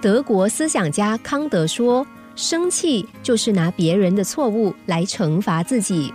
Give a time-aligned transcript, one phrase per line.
[0.00, 6.10] 德国思想家康德说：“生气就是拿别人的错误来惩罚自己。”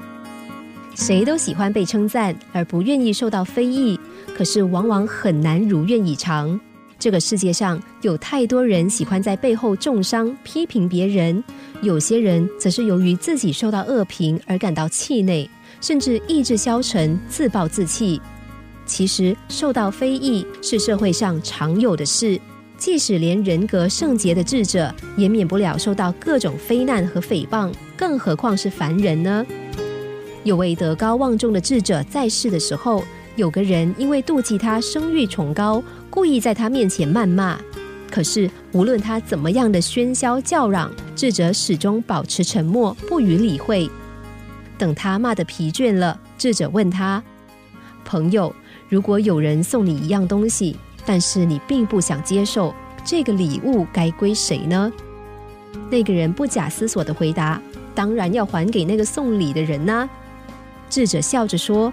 [0.95, 3.99] 谁都喜欢被称赞，而不愿意受到非议，
[4.35, 6.59] 可是往往很难如愿以偿。
[6.97, 11.43] 这个世界上有太多人喜欢在背后重伤、批评别人，
[11.83, 15.47] 有些人则是由于自己受到恶评而感到气馁，
[15.79, 18.19] 甚至意志消沉、自暴自弃。
[18.87, 22.39] 其实，受到非议是社会上常有的事，
[22.77, 29.45] 即使连人格圣洁的智者，也免不了受到各种非难和诽谤，更何况是凡人呢？
[30.43, 33.03] 有位德高望重的智者在世的时候，
[33.35, 37.57] 有个人因为妒忌他声誉崇高，故意在他面前谩骂。
[38.11, 43.89] 可是无论他怎么样的喧嚣叫嚷，智者始终保持沉默，不予理会。
[44.77, 47.23] 等他骂得疲倦了，智者问他
[48.05, 48.53] ：“朋友，
[48.87, 52.73] 如果有人送你一样东西，但是你并不想接受，
[53.03, 54.91] 这个礼物该归谁呢？”
[55.89, 57.61] 那个人不假思索的回答
[57.93, 60.09] ：“当然要还给那个送礼的人呢。”
[60.89, 61.91] 智者笑着说：“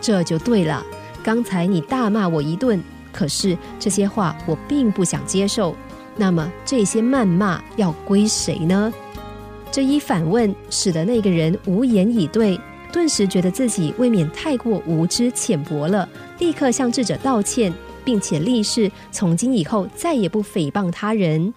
[0.00, 0.84] 这就对了。
[1.22, 2.80] 刚才你大骂我一顿，
[3.12, 5.74] 可是这些话我并不想接受。
[6.16, 8.92] 那么这些谩骂要归谁呢？”
[9.72, 12.58] 这一反问使得那个人无言以对，
[12.92, 17.72] 顿时觉得自己未免太过无知浅薄了，立刻向智者道歉，
[18.06, 21.52] 并且立誓从今以后再也不诽谤他人。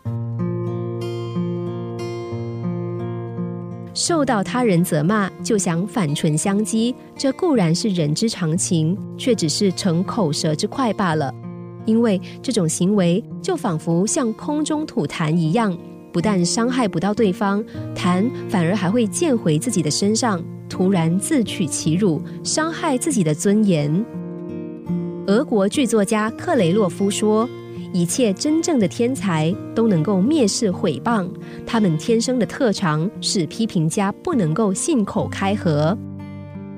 [3.94, 11.33] 受到他人责骂，就想反唇相讥，这固然是人之常情，却只是逞口舌之快罢了。
[11.86, 15.78] 因为这种行为就仿佛像空中吐痰一样，
[16.13, 17.63] 不但伤害不到对方，
[17.95, 24.06] 痰反而还会溅回自己的身上，突然自取其辱，伤害自己的尊严。
[25.30, 27.47] 俄国剧作家克雷洛夫说。
[27.91, 31.27] 一切真正的天才都能够蔑视毁谤，
[31.66, 35.97] 他们天生的特长使批评家不能够信口开河。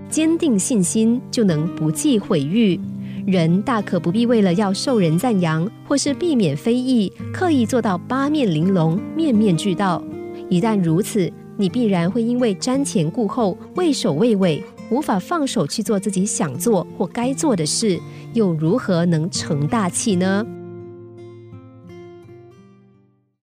[0.10, 2.80] 坚定信心就能不计毁誉。
[3.26, 10.02] 人大可不必为了要受人赞扬，或是避免非议，刻意做到八面玲珑、面面俱到。
[10.50, 17.98] 一旦如此，你必然会因为瞻前顾后、畏首畏尾，无法放手去做自己想做或该做的事，
[18.34, 20.46] 又如何能成大器呢？